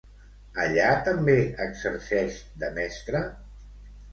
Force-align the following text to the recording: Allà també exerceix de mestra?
Allà 0.63 0.87
també 1.09 1.35
exerceix 1.67 2.41
de 2.65 2.73
mestra? 2.79 3.25